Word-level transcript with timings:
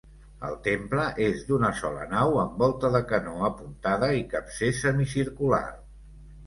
El 0.45 0.53
temple 0.67 1.03
és 1.25 1.43
d'una 1.49 1.69
sola 1.81 2.07
nau 2.15 2.39
amb 2.45 2.57
volta 2.65 2.93
de 2.99 3.05
canó 3.13 3.37
apuntada 3.53 4.13
i 4.25 4.29
capcer 4.35 4.75
semicircular. 4.85 5.67